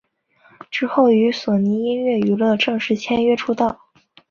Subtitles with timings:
[0.71, 3.79] 之后与索尼音乐娱乐正式签约出道。